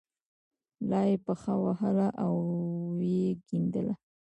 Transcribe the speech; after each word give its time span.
لا 0.89 1.01
یې 1.09 1.17
پښه 1.25 1.53
وهله 1.63 2.07
او 2.23 2.33
یې 3.21 3.27
کیندله. 3.47 3.93